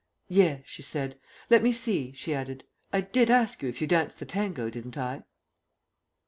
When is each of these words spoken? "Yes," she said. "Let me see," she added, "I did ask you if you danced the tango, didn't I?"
"Yes," 0.29 0.63
she 0.65 0.81
said. 0.81 1.19
"Let 1.51 1.61
me 1.61 1.71
see," 1.71 2.11
she 2.13 2.33
added, 2.33 2.63
"I 2.91 3.01
did 3.01 3.29
ask 3.29 3.61
you 3.61 3.69
if 3.69 3.81
you 3.81 3.85
danced 3.85 4.17
the 4.17 4.25
tango, 4.25 4.67
didn't 4.67 4.97
I?" 4.97 5.21